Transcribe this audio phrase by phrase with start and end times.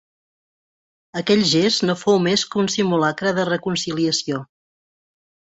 [1.21, 4.43] Aquell gest no fou més que un simulacre de reconciliació.